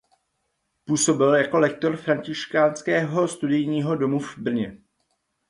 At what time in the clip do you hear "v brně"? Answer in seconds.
4.19-4.77